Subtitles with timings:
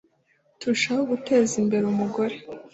[0.59, 2.35] turushaho guteza imbere umugore